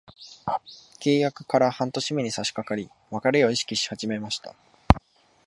[0.99, 4.55] 契約から半年目に差しかかり、別れを意識し始めました。